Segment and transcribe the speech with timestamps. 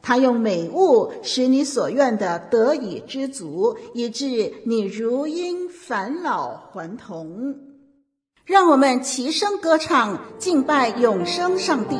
[0.00, 7.56] 他用美物使你所愿的得以知足，以致你如因返老还童。
[8.44, 11.96] 让我们齐声歌唱，敬拜永生上帝。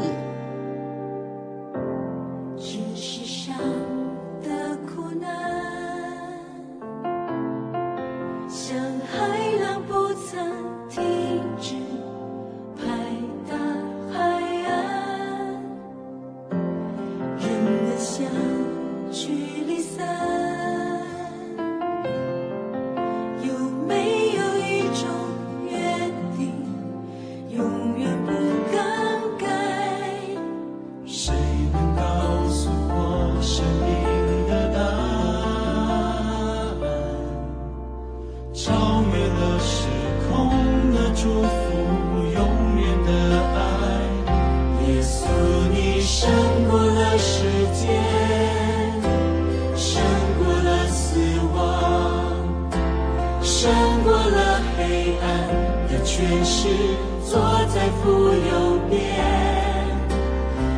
[57.30, 57.38] 坐
[57.74, 58.98] 在府右边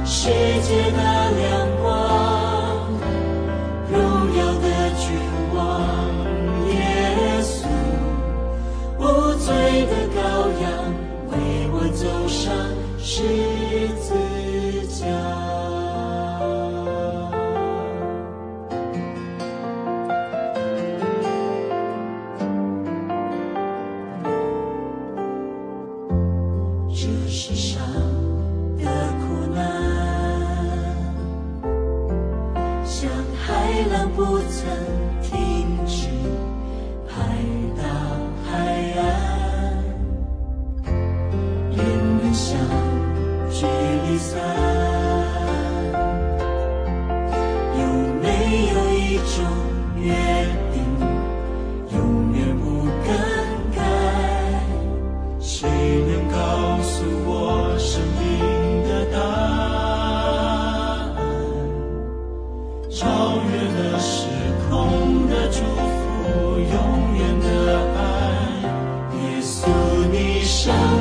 [0.05, 0.29] 世
[0.63, 1.30] 界的
[63.01, 64.27] 超越了时
[64.69, 67.99] 空的祝福，永远的爱，
[69.17, 69.65] 耶稣，
[70.13, 71.00] 你生。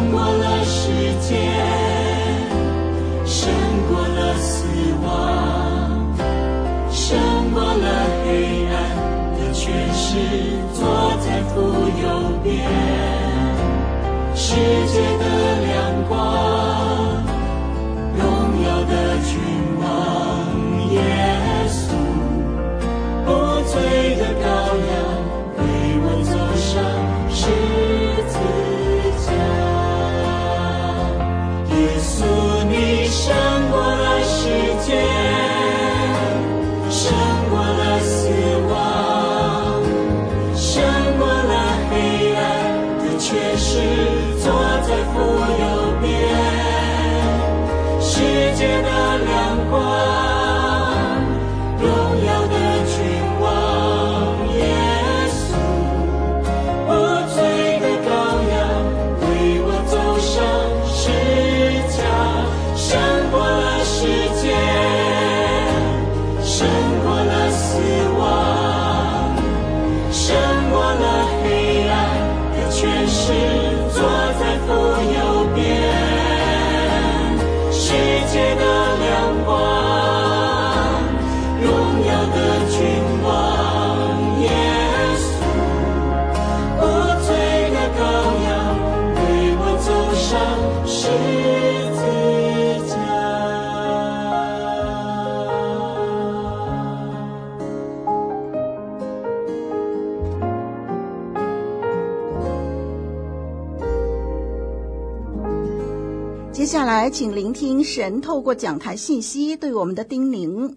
[107.40, 110.76] 聆听神透过讲台信息对我们的叮咛。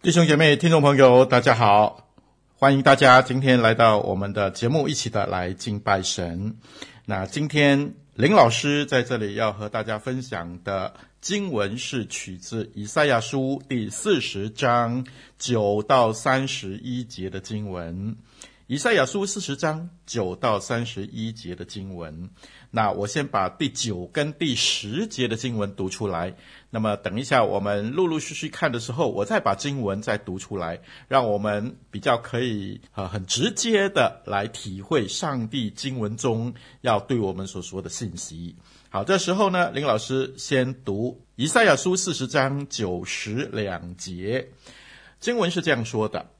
[0.00, 2.08] 弟兄姐妹、听众朋友，大家好，
[2.54, 6.56] 欢迎大家今天来到我们的节目，一起的来敬拜神。
[7.04, 15.04] 那今天林老师在这里要和大家分享的经文是取自以赛亚书第四十章
[15.38, 18.16] 九到三十一节的经文。
[18.66, 22.30] 以赛亚书四十章九到三十一节的经文，
[22.74, 26.34] 那我先把第九跟第十节的经文读出来。
[26.70, 38.56] 那么等一下我们陆陆续续看的时候，我再把经文再读出来，让我们比较可以呃很直接的来体会上帝经文中要对我们所说的信息。
[38.88, 44.48] 好，这时候呢，林老师先读以赛亚书四十章九十两节，
[45.20, 46.30] 经文是这样说的。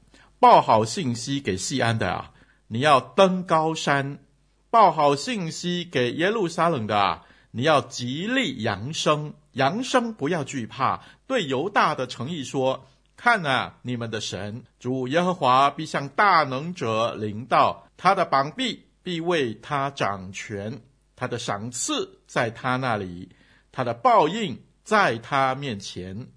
[0.41, 2.33] 报好信息给西安的啊，
[2.69, 4.17] 你要登高山；
[4.73, 7.21] 报好信息给耶路撒冷的，
[7.51, 11.03] 你要极力扬声，扬声不要惧怕。
[11.27, 20.81] 对犹大的诚意说：看啊，你们的神主耶和华必向大能者临到，他的膀臂必为他掌权，
[21.17, 23.29] 他的赏赐在他那里，
[23.73, 26.29] 他的报应在他面前。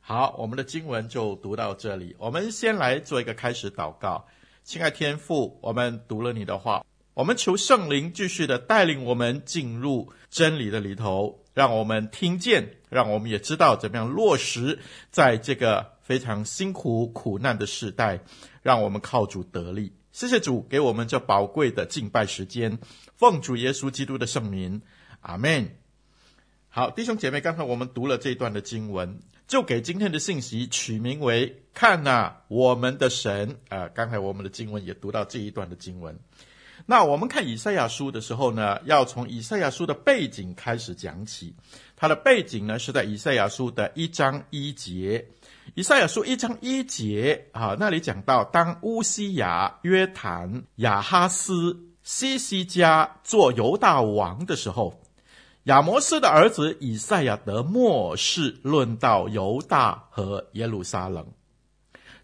[0.00, 2.16] 好，我们的经文就读到这里。
[2.18, 4.26] 我们先来做一个开始祷告。
[4.64, 6.84] 亲爱天父，我们读了你的话，
[7.20, 14.78] 我们求圣灵继续的带领我们进入真理的里头，让我们听见，让我们也知道怎么样落实
[15.10, 18.20] 在这个非常辛苦苦难的时代，
[18.62, 19.92] 让我们靠主得力。
[20.12, 22.78] 谢谢主给我们这宝贵的敬拜时间，
[23.16, 24.80] 奉主耶稣基督的圣名，
[25.20, 25.76] 阿门。
[26.70, 29.20] 好，弟兄姐妹，刚才我们读了这一段的经文。
[29.46, 33.88] 就给今天的信息取名为“看哪，我们的神”啊！
[33.88, 36.18] 刚才我们的经文也读到这一段的经文。
[36.86, 41.54] 那我们看以赛亚书的时候呢，要从以赛亚书的背景开始讲起。
[41.96, 45.24] 它的背景呢是在以赛亚书的一章一节。
[45.74, 55.00] 以赛亚书一章一节啊，那里讲到，当乌西雅、约坦、亚哈斯、西西家做犹大王的时候。
[55.64, 61.24] 亚摩斯的儿子以赛亚得末世论到犹大和耶路撒冷。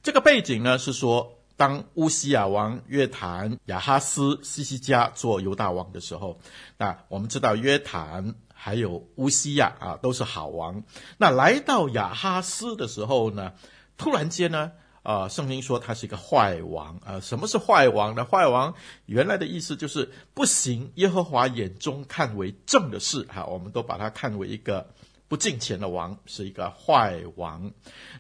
[0.03, 6.39] 这个背景呢是说，当乌西亚王约坦、亚哈斯、西西家做犹大王的时候，
[6.79, 10.83] 那我们知道约坦还有乌西亚啊都是好王。
[11.19, 13.53] 那来到亚哈斯的时候呢，
[13.97, 14.73] 突然间呢。
[15.07, 17.21] 啊、呃，圣经说他是一个坏王啊、呃。
[17.21, 18.25] 什么是坏王呢？
[18.25, 18.75] 坏王
[19.05, 24.93] 原来的意思就是不行耶和华眼中看为正的事哈、我们都把它看为一个
[25.29, 27.71] 不敬虔的王，是一个坏王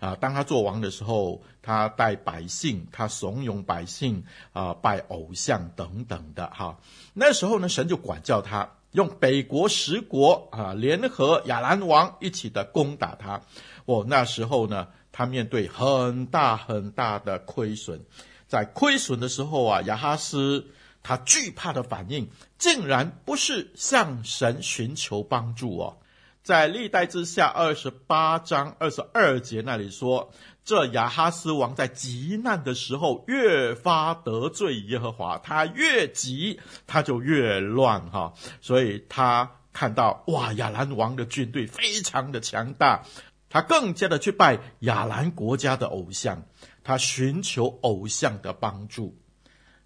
[0.00, 0.16] 啊。
[0.16, 6.78] 当他做王的时候，他带百姓，他怂恿百姓啊拜偶像等等的哈、
[7.14, 13.40] 那时候呢，神就管教他，用北国十国啊联合亚兰王一起的攻打他。
[13.84, 14.88] 哦，那时候呢。
[15.18, 18.02] 他面对很大很大的亏损，
[18.46, 20.66] 在亏损的时候啊，亚哈斯
[21.02, 22.28] 他惧怕的反应，
[22.58, 25.96] 竟然不是向神寻求帮助哦。
[26.46, 30.30] 在历代志下二十八章二十二节那里说，
[30.62, 43.02] 这亚哈斯王在急难的时候越发得罪耶和华，他越急他就越乱哈，所以他看到哇，亚兰王的军队非常的强大。
[43.50, 46.44] 他更加的去拜亚兰国家的偶像，
[46.84, 49.18] 他寻求偶像的帮助，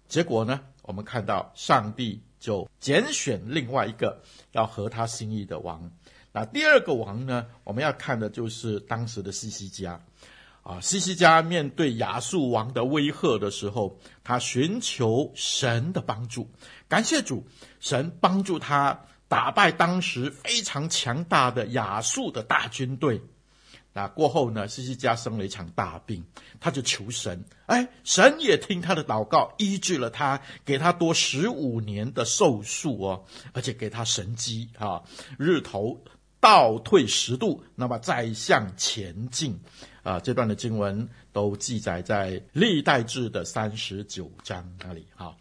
[0.07, 4.21] 结果呢，我们看到上帝就拣选另外一个
[4.51, 5.89] 要合他心意的王。
[6.31, 10.01] 那第二个王呢，我们要看的就是当时的西西家。
[10.63, 16.47] 啊，西西家面对亚述王的威吓的时候，他寻求神的帮助，
[16.87, 17.43] 感谢主，
[17.79, 23.19] 神帮助他打败当时非常强大的亚述的大军队。
[23.91, 26.23] 那过后呢，西西家生了一场大病，
[26.59, 35.01] 他就求神，哎，神也听他的祷告，医治了他，给他多十五年的寿数哦，而且给他神机啊，
[35.39, 35.99] 日头
[36.41, 39.57] 倒退十度，那么再向前进
[40.03, 40.19] 啊。
[40.19, 45.33] 这段的经文都记载在历代志的三十九章那里哈。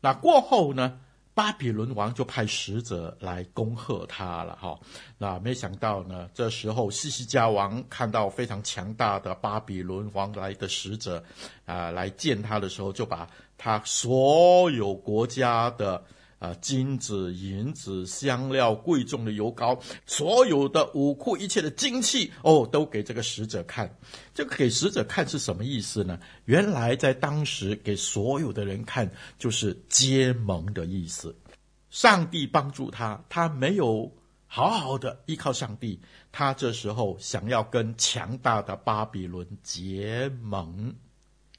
[0.00, 1.00] 那过后呢？
[1.36, 4.78] 巴比伦王就派使者来恭贺他了，哈，
[5.18, 11.20] 那没想到呢，这时候西西家王看到非常强大的巴比伦王来的使者，
[11.66, 16.00] 啊、来见他的时候，就把他所有国家的。
[16.44, 23.96] 啊，金子、银子、香料、贵重的油膏，所有的武库，一切的精器，哦，都给这个使者看。
[24.34, 26.20] 这个给使者看是什么意思呢？
[26.44, 31.34] 原来在当时给所有的人看，就是结盟的意思。
[31.88, 34.12] 上帝帮助他，他没有
[34.46, 40.94] 好好的依靠上帝，他这时候想要跟强大的巴比伦结盟。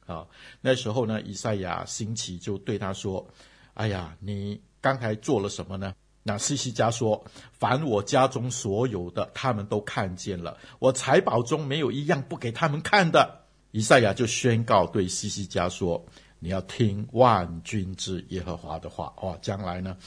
[0.06, 0.28] 啊，
[0.62, 3.28] 那时候呢，以赛亚兴起就对他说
[3.74, 7.24] ：“哎呀，你刚才做了什么呢？”那西西家说
[7.54, 10.56] ：“凡我家中所有的，他们都看见了。
[10.78, 16.06] 我财宝中没有一样不给他们看的。”以赛亚就宣告对西西家说
[16.40, 19.98] ：“你要听万军之耶和华的话。”哦，将来呢，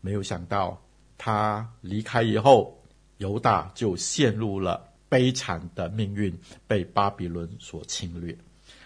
[0.00, 0.80] 没有想到
[1.18, 2.76] 他离开以后，
[3.18, 8.36] 犹大就陷入了悲惨的命运，被巴比伦所侵略。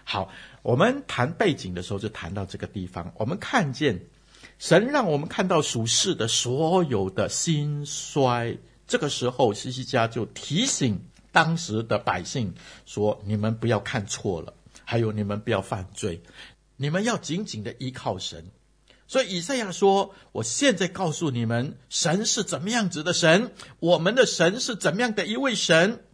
[0.04, 0.30] 好，
[0.62, 3.98] 我们谈背景的时候就谈到这个地方，我们看见。
[4.58, 11.00] 神让我们看到属世的所有的兴衰，这个时候西西家就提醒
[11.30, 12.52] 当时的百姓
[12.84, 14.52] 说：“你们不要看错了，
[14.84, 16.20] 还有你们不要犯罪，
[16.76, 18.50] 你们要紧紧的依靠神。”
[19.06, 26.04] 所以以赛亚说：“我现在告诉你们，神是怎么样子的神，我们的神是怎么样的一位神。”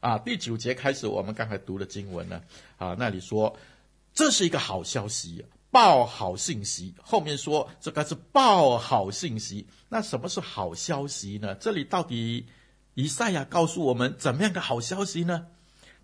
[0.00, 2.40] 啊，第九节开始，我们刚才读的经文呢，
[2.76, 3.56] 啊，那里说
[4.14, 5.44] 这是一个好消息。
[5.74, 9.66] 报好信息，后面说这个是报好信息。
[9.88, 11.52] 那什么是好消息呢？
[11.56, 12.46] 这里到底
[12.94, 15.46] 以赛亚告诉我们怎么样的好消息呢？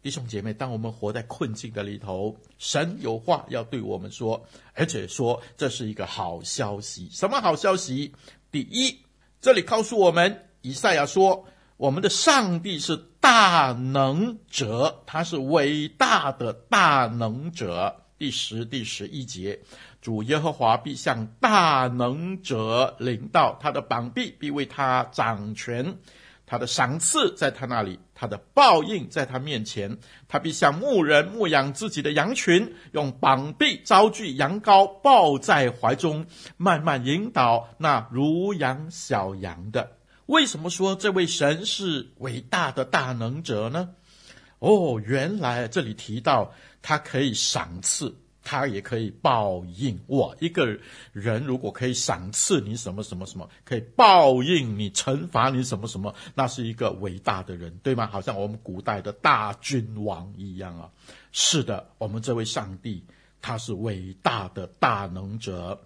[0.02, 7.08] 弟兄姐妹，当我们活在困境的里头，神有话要对我们说，而且说这是一个好消息。
[7.12, 8.12] 什么好消息？
[8.50, 8.98] 第一，
[9.40, 11.46] 这里告诉我们，以赛亚说，
[11.76, 18.00] 我们的上帝是大能者，他是伟大的大能者。
[18.20, 19.58] 第十、第十一节，
[20.02, 25.96] 主耶和华必向大能者领到，他的膀臂必为他掌权，
[26.44, 29.96] 他的赏赐在他那里，他的报应在他面前。
[30.28, 36.26] 他必像牧人牧养自己的羊群，用膀臂招聚羊羔，抱在怀中，
[36.58, 39.92] 慢慢引导那如养小羊的。
[40.26, 43.88] 为什么说这位神是伟大的大能者呢？
[44.58, 46.52] 哦，原来这里提到。
[46.82, 50.00] 他可以赏赐，他也可以报应。
[50.08, 50.78] 哇，一个
[51.12, 58.06] 人如果可以赏赐你什么什么什么，可以报应你、惩罚你什么什么，那是一个伟大的人，对吗？
[58.06, 60.90] 好像我们古代的大君王一样啊。
[61.32, 63.04] 是的，我们这位上帝，
[63.42, 65.78] 他是伟大的大能者，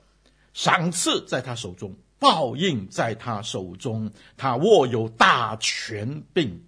[0.53, 6.63] 赏赐在他手中，报应在他手中，他握有大权柄。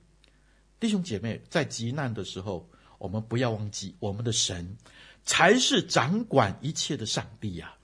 [0.81, 2.69] 弟兄姐妹，在急难的时候。
[2.99, 4.77] 我们不要忘记，我们的神
[5.25, 7.75] 才是掌管一切的上帝呀！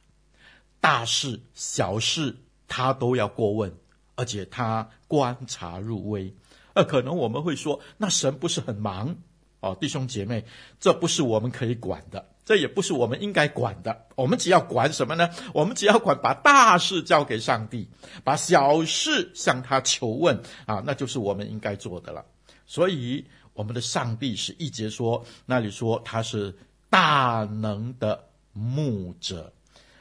[0.81, 3.73] 大事小事他都要过问，
[4.15, 6.35] 而且他观察入微。
[6.75, 9.17] 呃，可能我们会说，那神不是很忙
[9.61, 9.77] 哦？
[9.81, 10.45] 弟兄姐妹，
[10.81, 14.07] 这不是我们可以管的，这也不是我们应该管的。
[14.17, 15.29] 我们只要管什么呢？
[15.53, 17.89] 我们只要管把大事交给上帝，
[18.25, 22.25] 把小事向他求问啊，那就是我们应该做的了。
[22.67, 23.27] 所以。
[23.55, 26.55] 我们的上帝是一节说，那里说他是
[26.89, 29.53] 大能的牧者。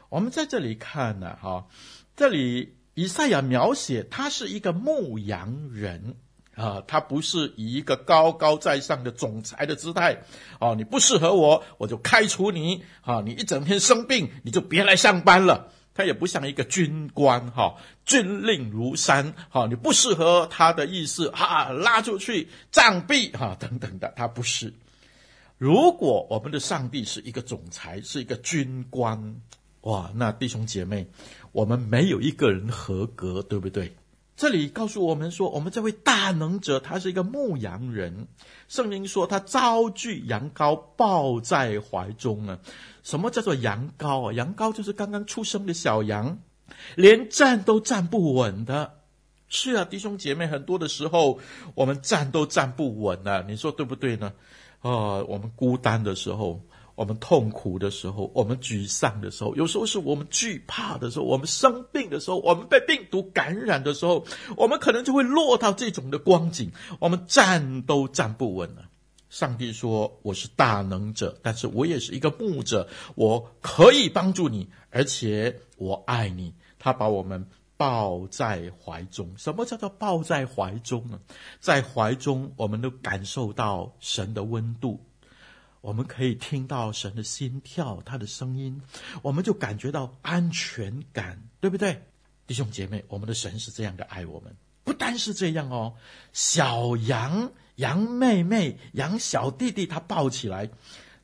[0.10, 1.68] 我们在这里看呢，哈，
[2.16, 6.16] 这里以赛亚描写他是一个牧羊人
[6.56, 10.24] 啊，他不是以一个高高在上的总裁的姿态
[10.60, 15.72] 哦，你不适合我，我就开除你啊，你一整天生病，你就别来上班了。
[15.94, 24.74] 他也不像一个军官哈，军令如山哈，你不适合他的意思哈，拉出去杖毙哈等等的，他不是。
[25.58, 29.36] 如果我们的上帝是一个总裁，是一个军官，
[29.82, 31.06] 哇，那弟兄姐妹，
[31.52, 33.94] 我们没有一个人合格，对不对？
[34.42, 38.28] 这里告诉我们说，我们这位大能者，他是一个牧羊人。
[38.68, 42.58] 圣经说，他招聚羊羔，抱在怀中啊。
[43.04, 44.34] 什么叫做羊羔啊？
[44.34, 46.40] 羊羔就是刚刚出生的小羊，
[46.96, 48.96] 连站都站不稳的。
[49.48, 51.38] 是啊，弟兄姐妹，很多的时候
[51.76, 54.34] 我们站都站不稳啊，你说对不对呢？
[54.80, 56.60] 啊、呃，我们孤单的时候。
[57.02, 64.24] 我们痛苦的时候，我们沮丧的时候，有时候是我们惧怕的时候，我们生病的时候，我们被病毒感染的时候，
[64.56, 68.84] 我们可能就会落到这种的光景，我们站都站不稳了。
[69.32, 79.34] 上帝说：“我是大能者，但是我也是一个牧者，我可以帮助你，而且我爱你。”他把我们抱在怀中。
[79.38, 81.20] 什么叫做抱在怀中呢？
[81.60, 85.00] 在怀中，我们都感受到神的温度。
[85.82, 88.82] 我们可以听到神的心跳，他的声音，
[89.22, 92.04] 我们就感觉到安全感，对不对？
[92.48, 94.56] 弟兄姐妹，我们的神是这样的爱我们。
[94.84, 95.96] 不单是这样哦，
[96.34, 100.70] 小羊、羊妹妹、羊小弟弟，他抱起来。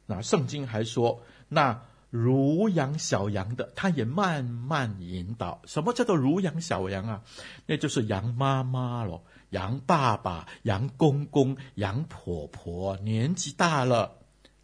[0.05, 5.61] 那圣经还说，那如养小羊的，他也慢慢引导。
[5.65, 7.23] 什么叫做如养小羊啊？
[7.65, 14.17] 那就是羊妈妈咯，羊爸爸、羊公公、羊婆婆，年纪大了，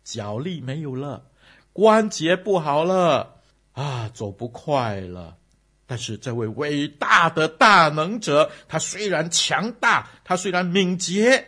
[0.03, 1.25] 脚力没有了，
[1.71, 3.35] 关节不好了，
[3.73, 5.37] 啊，走不快了。
[5.85, 11.47] 但是这位伟大的大能者，他虽然强大，他虽然敏捷。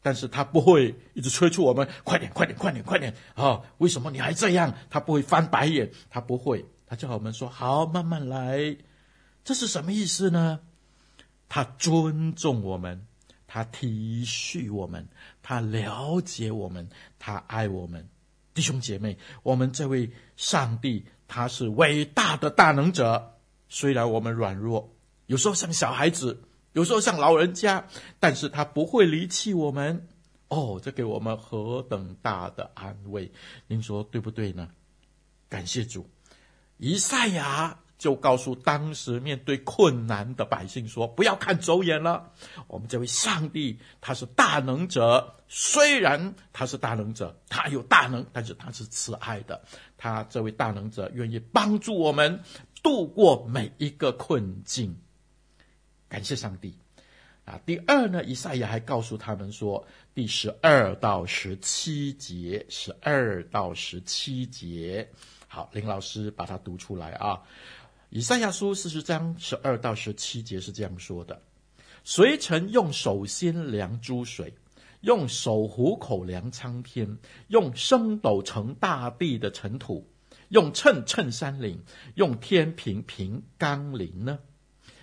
[0.00, 4.72] 但是他不会一直催促我们快点、快点、快点、快点啊、为什么你还这样？
[4.88, 8.76] 他不会翻白眼，他不会，他叫我们说好，慢慢来。
[9.42, 10.60] 这是什么意思呢？
[11.48, 13.07] 他尊重我们，
[13.48, 15.08] 他体恤我们，
[15.42, 16.88] 他了解我们，
[17.18, 18.08] 他爱我们。
[18.54, 24.94] 弟兄姐妹，我们这位上帝他是伟大的大能者，虽然我们软弱，
[25.26, 26.44] 有时候像小孩子。
[26.74, 27.88] 有时候像老人家，
[28.20, 30.06] 但是他不会离弃我们。
[30.48, 33.32] 哦，这给我们何等大的安慰！
[33.66, 34.68] 您说对不对呢？
[35.48, 36.08] 感谢主，
[36.76, 42.32] 以赛亚就告诉当时面对困难的百姓说：“不要看走眼了，
[42.68, 49.62] 我们这位上帝他是大能者，虽然他是大能者，他有大能，但是他是慈爱的。
[49.96, 52.40] 他这位大能者愿意帮助我们
[52.82, 54.96] 度过每一个困境。”
[56.08, 56.74] 感谢上帝
[57.44, 57.60] 啊！
[57.66, 65.10] 第二呢，以赛亚还告诉他们说，第十二到十七节，十二到十七节，
[65.48, 67.42] 好，林老师把它读出来啊。
[68.10, 71.42] 以赛亚书四十章十二到十七节是这样说的：
[72.04, 74.54] 谁曾用手心量诸水，
[75.02, 80.08] 用手虎口量苍天，用升斗盛大地的尘土，
[80.48, 81.82] 用秤称山岭，
[82.14, 84.38] 用天平平冈陵呢？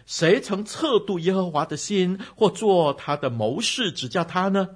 [0.07, 4.67] 谁曾测度耶和华的心，或做他的谋士指教他呢？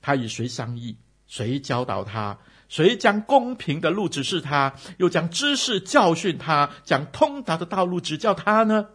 [0.00, 0.96] 他与谁商议？
[1.28, 2.40] 谁教导他？
[2.68, 4.74] 谁将公平的路指示他？
[4.98, 6.70] 又将知识教训他？
[6.84, 8.86] 将通达的道路指教他呢？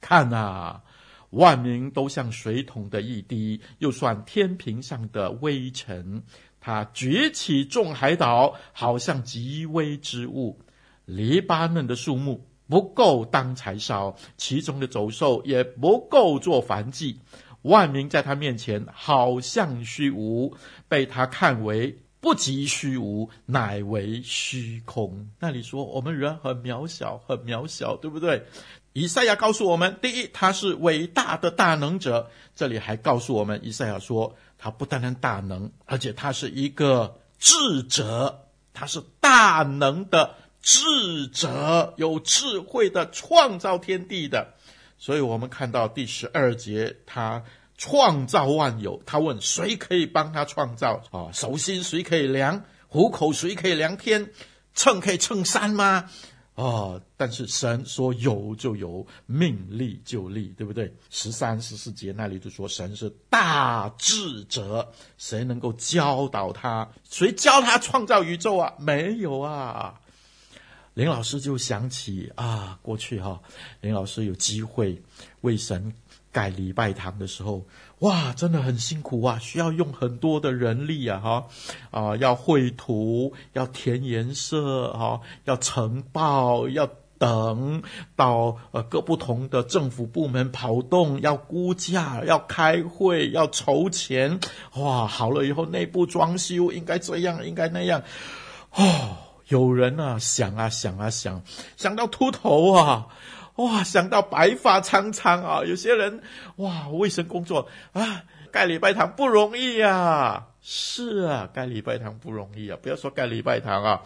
[0.00, 0.82] 看啊，
[1.30, 6.22] 万民都像水桶的一滴，又算天平上的微尘。
[6.60, 10.60] 他举起众海岛，好像极微之物。
[11.04, 12.46] 黎巴嫩的树木。
[12.70, 17.18] 不够当柴烧，其中的走兽也不够做燔祭。
[17.62, 20.54] 万民在他面前好像虚无，
[20.86, 25.28] 被他看为不及虚无，乃为虚空。
[25.38, 28.44] 那你说我们人很渺小，很渺小，对不对？
[28.92, 32.30] 以赛亚告诉我们：第一，他是伟大的大能者。
[32.54, 40.34] 这里还告诉我们，以赛亚说他不单单大能，而且他是一个智者，他是大能的。
[40.60, 44.54] 智者有智慧的创造天地的，
[44.98, 47.44] 所以我们看到第十二节，他
[47.78, 49.02] 创造万有。
[49.06, 51.32] 他问谁可以帮他创造啊？
[51.32, 52.62] 手心谁可以量？
[52.88, 54.30] 虎口谁可以量天？
[54.74, 56.10] 秤可以称山吗？
[56.54, 60.92] 哦，但是神说有就有，命立就立，对不对？
[61.08, 66.90] 十三、十四节那里就说神是大智者，谁能够教导他？
[67.08, 68.74] 谁教他创造宇宙啊？
[68.78, 70.00] 没有啊。
[70.94, 73.40] 林老师就想起啊，过去哈、
[73.80, 75.00] 林老师有机会
[75.42, 75.94] 为神
[76.32, 77.64] 盖礼拜堂的时候，
[78.00, 81.46] 哇，真的很辛苦啊，需要用很多的人力啊，哈，
[81.90, 86.88] 啊，要绘图，要填颜色，哈，要呈报，要
[87.18, 87.82] 等
[88.14, 94.38] 到呃各不同的政府部门跑动，要估价，要开会，要筹钱，
[94.76, 98.02] 哇，好了以后内部装修应该这样，应该那样，
[98.74, 99.16] 哦。
[99.48, 101.42] 有人啊，想啊想啊想，
[101.78, 103.06] 想到秃头啊，
[103.58, 105.62] 哇，想到白发苍苍啊。
[105.64, 106.22] 有些人
[106.56, 110.48] 哇，卫生工作啊，盖礼拜堂不容易啊。
[110.60, 112.78] 是啊，盖礼拜堂不容易啊。
[112.80, 114.02] 不要说盖礼拜堂啊，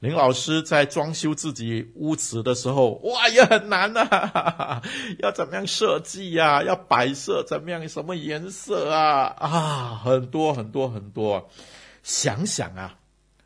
[0.00, 4.82] 林老师在装修自己屋子的时候，哇，也很难啊。
[5.20, 6.62] 要怎么样设计呀？
[6.62, 7.88] 要摆设怎么样？
[7.88, 9.34] 什么颜色啊？
[9.38, 11.48] 啊，很多很多很多。
[12.02, 12.96] 想想啊。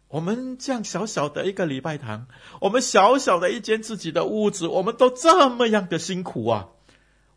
[0.09, 2.29] 我们这样小小的一个礼拜堂，
[2.61, 6.69] 我们小小的一间自己的屋子，我们都这么样的辛苦啊！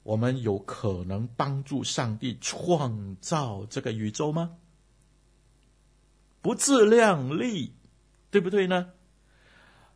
[0.04, 4.58] 我们有可能帮助上帝创造这个宇宙吗？
[6.42, 7.74] 不自量力，
[8.32, 8.92] 对不对呢？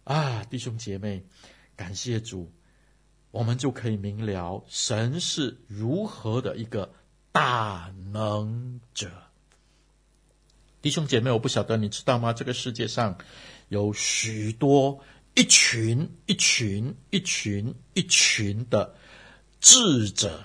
[0.03, 1.25] 啊，弟兄姐妹，
[1.75, 2.51] 感谢主，
[3.31, 6.93] 我们就可以明了神是如何的一个
[7.31, 9.22] 大能者。
[10.83, 12.33] 弟兄姐妹，我不晓得你知道吗？
[12.33, 13.17] 这个世界上
[13.69, 14.99] 有许多
[15.33, 18.93] 一群一群一群一群的
[19.61, 20.43] 智者，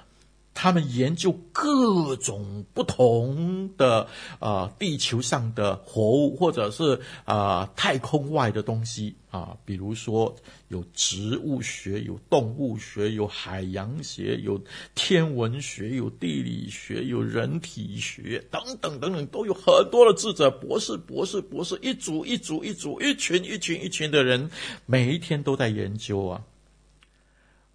[0.61, 4.09] 他们研究各种不同的
[4.41, 10.35] 呃地球上的活物，或者是啊、呃、太空外的东西啊，比如说
[10.67, 14.61] 有植物学、有动物学、有海洋学、有
[14.97, 24.51] 天文学、有地理学、有人体学等等等等，都有很多的智者、博士、博士、博士，一组一组一组，一群一群一群的人，
[24.87, 26.43] 每一天都在研究啊。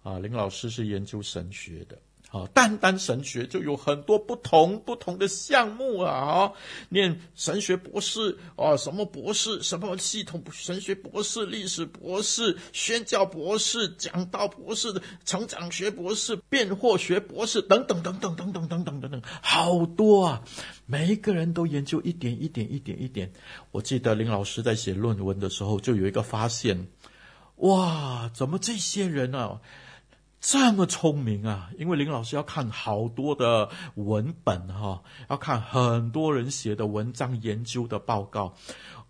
[0.02, 1.96] 啊，林老师是研究神学的。
[2.34, 6.12] 啊，单单神学就有很多不同不同的项目啊！
[6.12, 6.52] 啊，
[6.88, 20.42] 念神学博士啊，什么博士，什么系统神学博士、历史博士、宣教博士、讲道博士的成长学博士、辩惑学博士等等等等等等等等等等，好多啊！
[20.86, 23.32] 每一个人都研究一点一点一点一点。
[23.70, 26.88] 我记得林老师在写论文的时候，就有一个发现，
[27.58, 29.60] 哇，怎么这些人啊？
[30.46, 31.70] 这么聪明啊！
[31.78, 38.54] 因为林老师要看好多的文本哈，要看很多人写的文章、研究的报告，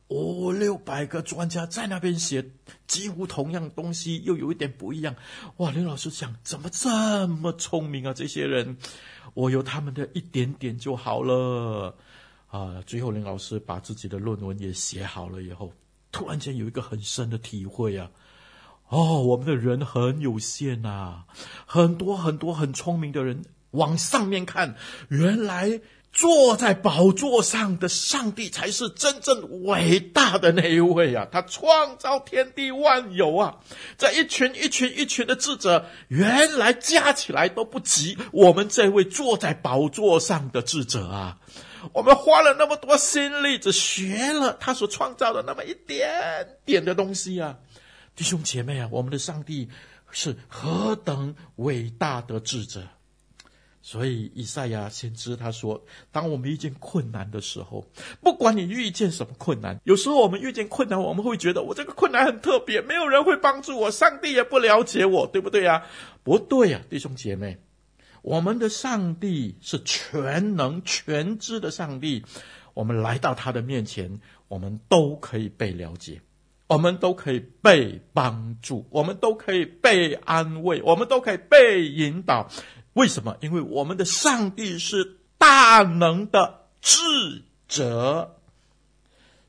[0.06, 2.52] 五六百个专家在那边写，
[2.86, 5.16] 几乎同样东西，又有一点不一样。
[5.56, 5.72] 哇！
[5.72, 8.14] 林老师想，怎么这么聪明啊？
[8.14, 8.76] 这些人，
[9.34, 11.96] 我有他们的一点点就好了
[12.46, 12.80] 啊！
[12.86, 15.72] 最后林老师把自己的论文也写好了以后，
[16.12, 18.08] 突然间有一个很深的体会啊！
[18.88, 21.24] 哦，我们的人很有限呐、啊，
[21.66, 24.76] 很多很多很聪明的人，往上面看，
[25.08, 25.80] 原来
[26.12, 31.26] 坐在宝座上的上帝才是真正伟大的那一位啊！
[31.32, 33.56] 他创造天地万有啊，
[33.98, 41.38] 这一群一群一群的智者，原来加起来都不及我们这位坐在宝座上的智者啊！
[41.92, 46.08] 我们花了那么多心力，只学了他所创造的那么一点
[46.64, 47.56] 点的东西啊！
[48.16, 49.68] 弟兄姐妹啊，我们的上帝
[50.10, 52.88] 是何等伟大的智者！
[53.82, 57.86] 所以以赛亚先知他说：“当我们遇见困难的时候，
[58.22, 65.84] 不管你遇见什么困难，有时候我们遇见困难，我们会觉得我这个困难很特别，没有人会帮助我，上帝也不了解我，对不对呀？
[66.22, 67.58] 不对呀，弟兄姐妹，
[68.22, 72.24] 我们的上帝是全能全知的上帝，
[72.72, 76.22] 我们来到他的面前，我们都可以被了解。”
[76.74, 82.50] 我们都可以被帮助，我们都可以被安慰，我们都可以被引导。
[82.94, 83.36] 为什么？
[83.40, 88.34] 因为我们的上帝是大能的智者。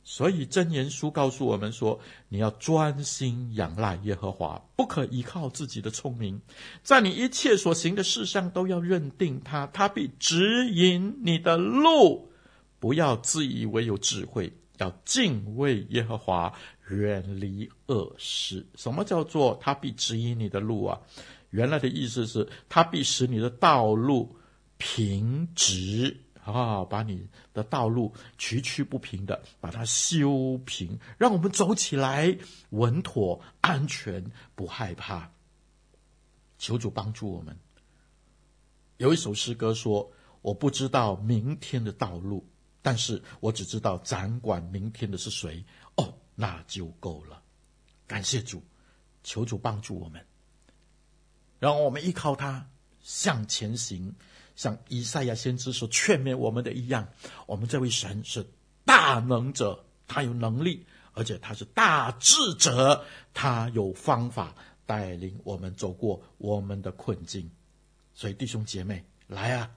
[0.03, 6.39] 所以箴言书告诉我们说：你要专心仰赖耶和华，不可依靠自己的聪明，
[6.83, 12.29] 在你一切所行的事上都要认定他，他必指引你的路。
[12.79, 14.53] 不要自以为有智慧。
[14.77, 16.51] 要敬畏耶和华，
[16.89, 18.65] 远离恶事。
[18.75, 20.99] 什么叫做他必指引你的路啊？
[21.49, 24.35] 原来的意思是，他必使你的道路
[24.77, 32.37] 平直啊，把你的道路崎岖不平的，把它修平，让我们走起来
[32.71, 35.31] 稳妥、安全，不害怕。
[36.57, 37.57] 求主帮助我们。
[38.97, 42.45] 有一首诗歌说：“我不知道明天的道路。”
[42.81, 45.65] 但是我只知道掌管明天的是谁，
[46.35, 47.41] 那就够了。
[48.05, 48.61] 感谢主，
[49.23, 50.23] 求主帮助我们，
[51.59, 52.69] 让我们依靠他
[53.01, 54.13] 向前行，
[54.55, 57.07] 像以赛亚先知所劝勉我们的一样。
[57.47, 58.45] 我们这位神是
[58.83, 64.53] 大能者，他有能力，而且他是大智者，他有方法
[64.85, 67.49] 带领我们走过我们的困境。
[68.13, 69.71] 所以弟兄姐妹，来啊，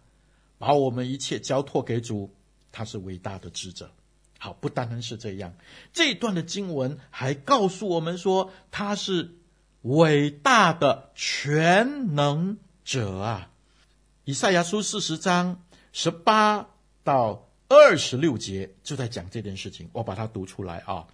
[0.59, 2.35] 把我们一切交托给主。
[2.71, 3.91] 他是伟大的智者，
[4.39, 5.55] 好，不单单是这样，
[5.93, 9.35] 这一段的经文还告诉我们说，他是
[9.83, 13.51] 伟大的全能者啊。
[14.25, 16.69] 以赛亚书四十章十八
[17.03, 21.07] 到二十六节就在讲这件事情，我把它读出来啊。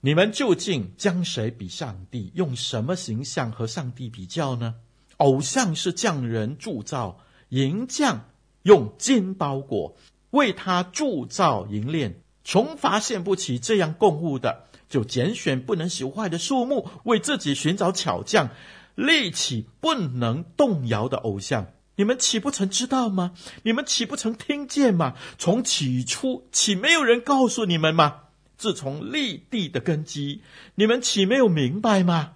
[0.00, 2.32] 你们究竟将谁比上帝？
[2.34, 4.74] 用什么形象和上帝比较呢？
[5.18, 8.28] 偶像是匠人铸造，银匠
[8.62, 9.96] 用金包裹。
[10.30, 18.50] 为他铸造银链，从发现不起这样供物的，就拣选不能朽坏的树木，为自己寻找巧匠，
[18.94, 21.68] 立起不能动摇的偶像。
[21.96, 23.32] 你们岂不曾知道吗？
[23.62, 25.14] 你们岂不曾听见吗？
[25.38, 28.20] 从起初岂没有人告诉你们吗？
[28.56, 30.40] 自从立地的根基，
[30.76, 32.32] 你们岂没有明白吗？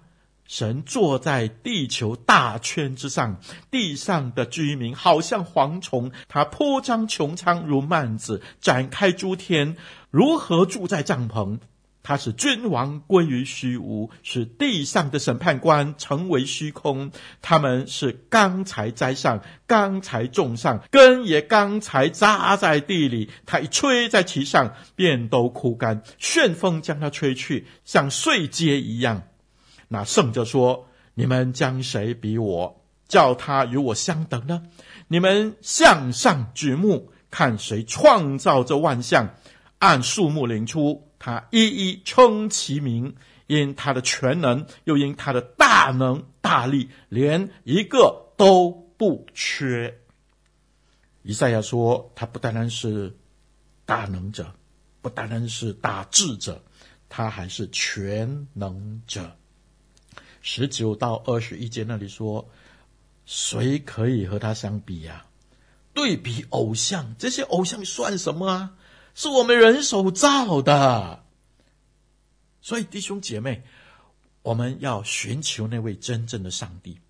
[0.47, 9.75] 神坐在地球大圈之上，地上的居民好像蝗虫，他铺张穹苍如幔子，展开诸天，
[10.09, 11.59] 如何住在帐篷？
[12.01, 17.11] 他使君王归于虚无，使地上的审判官成为虚空。
[17.41, 23.29] 他们是刚才栽上，刚才种上，根也刚才扎在地里。
[23.45, 29.23] 他一吹在其上，便都枯干，旋风将它吹去，像碎秸一样。
[29.87, 34.63] 那圣者说：“你们将谁比我，叫他与我相等呢？
[35.07, 39.35] 你们向上举目，看谁创造这万象，
[39.79, 43.15] 按数目领出。”他一一称其名，
[43.47, 49.97] 因他的全能，又因他的大能大力，连一个都不缺。
[51.23, 53.17] 以赛亚说，他不单单是
[53.83, 54.53] 大能者，
[55.01, 56.63] 不单单是大智者，
[57.09, 59.35] 他还是全能者。
[60.49, 62.47] 十九到二十一节那里说，
[63.25, 65.27] 谁可以和他相比呀、啊？
[65.93, 68.77] 对比偶像，这些偶像算什么啊？
[69.13, 71.25] 是我们人手造的，
[72.61, 73.63] 所以弟兄姐妹，
[74.41, 77.01] 我们要寻求那位真正的上帝，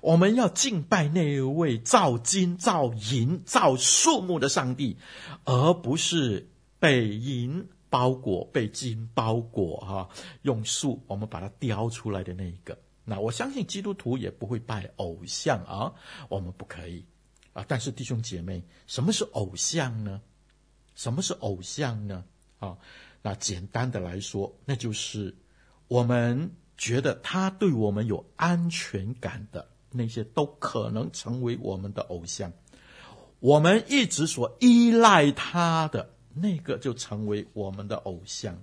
[0.00, 4.96] 我们要敬拜那位造金、造银、造树木的上帝，
[5.44, 10.08] 而不是被银包裹、被金包裹哈，
[10.40, 12.78] 用树我们把它雕出来的那一个。
[13.08, 15.94] 那我相信基督徒也不会拜偶像啊，
[16.28, 17.06] 我们不可以
[17.52, 17.64] 啊。
[17.68, 20.20] 但是弟兄姐妹，什么是偶像呢？
[20.96, 22.24] 什么是偶像呢？
[22.58, 22.76] 啊，
[23.22, 25.36] 那简单的来说，那就是
[25.86, 32.52] 我们觉得他对我们有安全感的那些，都可能成为我们的偶像。
[33.38, 38.60] 我们一直所依赖他的那个，就成为我们的偶像。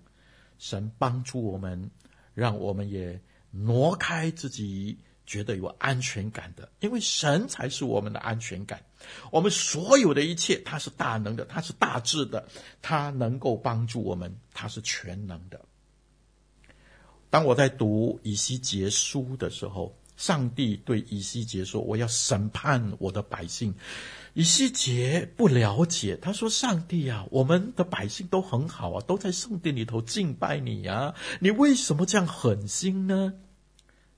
[0.57, 1.89] 神帮助我们，
[2.33, 3.21] 让我们也
[3.53, 4.97] 挪开自己。
[5.25, 8.83] 觉得有安全感的，因为神才是我们的安全感。
[9.31, 12.45] 我们所有的一切，他是大能的，他是大智的，
[12.81, 15.61] 他能够帮助我们，他是全能的。
[17.29, 23.73] 当我在读以西结书的时候，上帝对以西结说：“我要审判我的百姓。”
[24.33, 33.33] 以西结不了解，他说：“上帝啊，我们的百姓都很好啊，都在圣殿里头敬拜你啊，你为什么这样狠心呢？”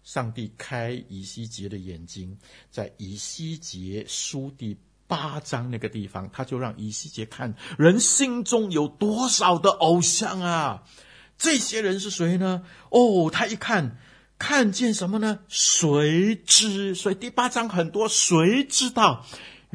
[0.04, 2.38] 上帝开以西结的眼睛，
[2.70, 10.84] 在以西结书第八章那个地方，他就让以西结看人心中有多少的偶像啊！
[11.38, 12.64] 这些人是谁呢？
[12.90, 13.98] 哦，他一看，
[14.38, 15.40] 看见什么呢？
[15.50, 16.96] 谁知？
[16.96, 19.26] 所以第八章很多谁知道？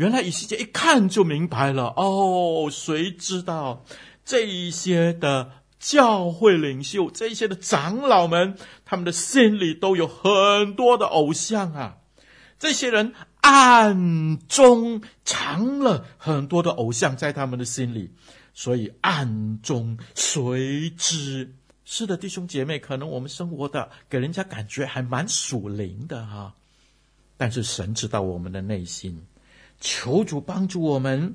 [0.01, 1.93] 原来以西结一看就明白了。
[1.95, 3.85] 哦，谁知道
[4.25, 5.53] 这一些的？
[5.79, 11.97] 教会领袖这一些的长老们，他们的心里都有很多的偶像啊。
[12.59, 18.11] 这些人暗中藏了很多的偶像在他们的心里，
[18.53, 21.55] 所以暗中谁知？
[21.87, 26.55] 是的，弟兄姐妹，可能我们生活的给人家感觉还蛮属灵的哈、
[27.39, 29.19] 但是神知道我们的内心，
[29.81, 31.35] 求主帮助我们，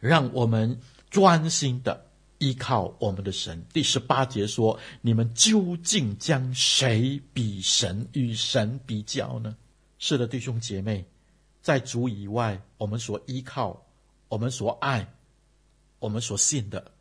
[0.00, 0.78] 让我们
[1.10, 2.04] 专心的。
[2.40, 3.66] 依靠我们的神。
[3.72, 9.56] 第十八节说：“你们究竟将谁比神与神比较呢？”
[9.98, 11.04] 是的，弟兄姐妹，
[11.60, 13.84] 在主以外，我们所依靠、
[14.28, 15.12] 我们所爱、
[15.98, 16.92] 我们所信的，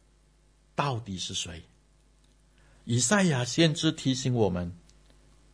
[0.73, 1.61] 到底是谁？
[2.85, 4.75] 以赛亚先知提醒我们：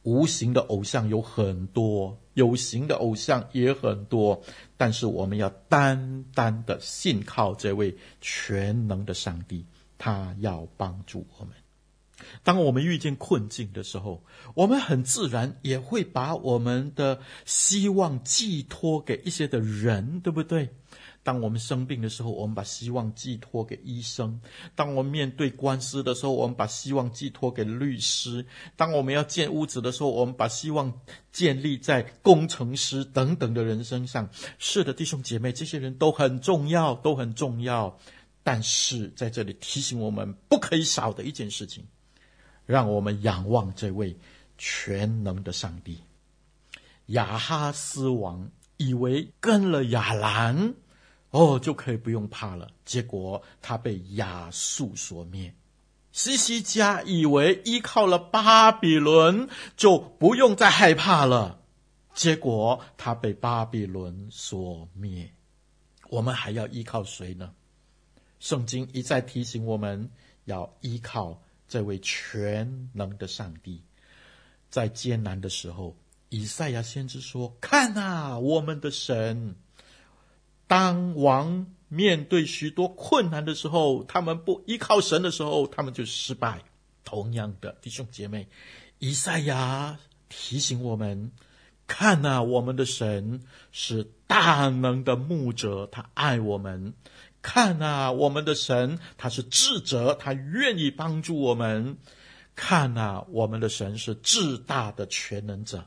[0.04, 4.42] 无形的偶像有很多，有形的偶像也很多，
[4.78, 9.66] 但是我们要单单的信靠这位全能的上帝。
[9.98, 11.54] 他要帮助我们。
[12.44, 14.22] 当我们遇见困境的时候，
[14.54, 20.70] 我们很自然也会把我们的希望寄托给一些的人，对不对？
[21.24, 24.40] 当我们生病的时候，我们把希望寄托给医生；
[24.76, 28.44] 当我们面对官司的时候，我们把希望寄托给律师；
[28.76, 30.94] 当我们要建屋子的时候，我们把希望
[31.32, 34.30] 建立在工程师等等的人身上。
[34.60, 37.98] 是的，弟兄姐妹，这些人都很重要，都很重要。
[38.44, 41.86] 但是在这里提醒我们不可以少的一件事情，
[42.66, 44.18] 让我们仰望这位
[44.58, 46.00] 全能的上帝。
[47.06, 50.74] 亚哈斯王以为跟了亚兰，
[51.34, 55.52] 哦，就可以不用怕了，结果他被亚述所灭。
[56.12, 61.60] 西西家以为依靠了巴比伦就不用再害怕了，
[62.13, 65.34] 结果他被巴比伦所灭。
[66.10, 67.52] 我们还要依靠谁呢？
[68.39, 70.08] 圣经一再提醒我们
[70.46, 73.82] 要依靠这位全能的上帝，
[74.69, 75.98] 在艰难的时候，
[76.30, 79.56] 以赛亚先知说：“看啊，我们的神！
[80.74, 86.64] 当王面对许多困难的时候，他们不依靠神的时候，他们就失败。
[87.04, 88.48] 同样的弟兄姐妹，
[88.98, 91.32] 以赛亚提醒我们：
[91.86, 96.94] 看呐、啊，我们的神是大能的牧者，他爱我们；
[97.44, 101.98] 看呐、啊，我们的神他是智者，他愿意帮助我们；
[102.56, 105.86] 看呐、啊，我们的神是至大的全能者。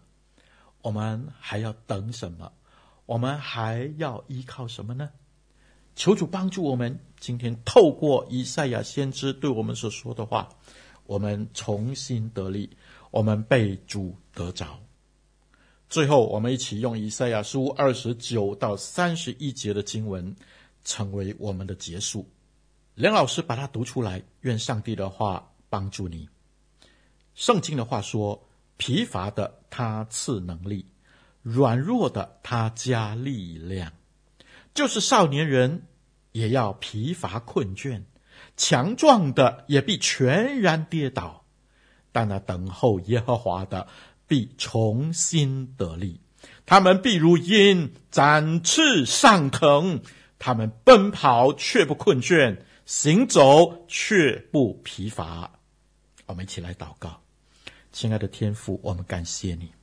[0.81, 2.53] 我们还要等什么？
[3.07, 5.11] 我们还要依靠什么呢？
[5.95, 10.49] 求主帮助我们，今天透过以赛亚先知对我们所说的话，
[11.05, 12.77] 我们重新得力，
[13.11, 14.79] 我们被主得着。
[15.88, 20.35] 最后，我们一起用以赛亚书二十九到三十一节的经文，
[20.85, 22.29] 成为我们的结束。
[22.95, 26.29] 梁老师把它读出来，愿上帝的话帮助你。
[27.35, 30.85] 圣经的话说：“疲乏的他赐能力，
[31.46, 33.92] 软弱的他加力量。”
[34.74, 35.85] 就是少年人
[36.32, 38.02] 也要疲乏困倦，
[38.56, 41.44] 强壮的也必全然跌倒，
[42.12, 43.87] 但那等候耶和华的
[44.26, 46.20] 必重新得力，
[46.66, 50.02] 他们必如鹰展翅上腾，
[50.38, 55.52] 他们奔跑却不困倦，行走却不疲乏。
[56.26, 57.22] 我们一起来祷告，
[57.92, 59.75] 亲爱的天父，我们感谢你。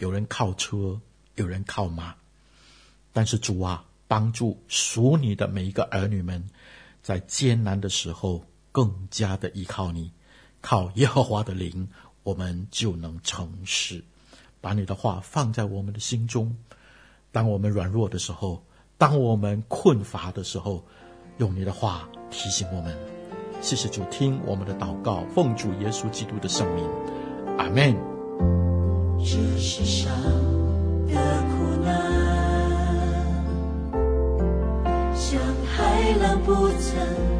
[0.00, 0.98] 有人靠车，
[1.36, 2.14] 有人靠马。
[3.12, 6.42] 但是主啊，帮助属你的每一个儿女们，
[7.02, 10.10] 在艰难的时候更加的依靠你，
[10.62, 11.86] 靠耶和华的灵，
[12.22, 14.02] 我们就能成事。
[14.62, 16.56] 把你的话放在我们的心中，
[17.30, 18.64] 当我们软弱的时候，
[18.96, 20.82] 当我们困乏的时候，
[21.36, 22.96] 用你的话提醒我们。
[23.60, 26.88] 谢谢主，听我们的祷告，奉主耶稣基督的圣名，
[27.58, 28.09] 阿门。
[29.22, 30.10] 这世上
[31.06, 31.14] 的
[31.50, 31.90] 苦难。
[35.14, 37.39] 像海浪不曾